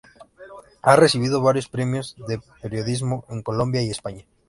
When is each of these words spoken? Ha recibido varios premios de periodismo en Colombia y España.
Ha 0.81 0.95
recibido 0.95 1.43
varios 1.43 1.67
premios 1.69 2.15
de 2.27 2.41
periodismo 2.59 3.23
en 3.29 3.43
Colombia 3.43 3.83
y 3.83 3.91
España. 3.91 4.25